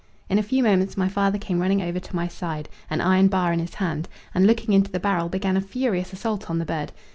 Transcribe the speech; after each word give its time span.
In 0.29 0.39
a 0.39 0.41
few 0.41 0.63
moments 0.63 0.97
my 0.97 1.07
father 1.07 1.37
came 1.37 1.59
running 1.59 1.79
over 1.79 1.99
to 1.99 2.15
my 2.15 2.27
side, 2.27 2.69
an 2.89 3.01
iron 3.01 3.27
bar 3.27 3.53
in 3.53 3.59
his 3.59 3.75
hand, 3.75 4.09
and 4.33 4.47
looking 4.47 4.73
into 4.73 4.89
the 4.91 4.99
barrel 4.99 5.29
began 5.29 5.55
a 5.55 5.61
furious 5.61 6.11
assault 6.11 6.49
on 6.49 6.57
the 6.57 6.65
bird. 6.65 6.91